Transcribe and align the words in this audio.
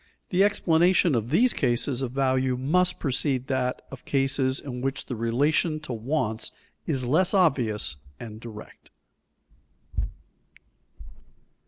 The 0.29 0.43
explanation 0.43 1.13
of 1.13 1.29
these 1.29 1.53
cases 1.53 2.01
of 2.01 2.11
value 2.11 2.57
must 2.57 2.97
precede 2.97 3.45
that 3.49 3.83
of 3.91 4.03
cases 4.03 4.59
in 4.59 4.81
which 4.81 5.05
the 5.05 5.15
relation 5.15 5.79
to 5.81 5.93
wants 5.93 6.51
is 6.87 7.05
less 7.05 7.35
obvious 7.35 7.97
and 8.19 8.39
direct. 8.41 8.89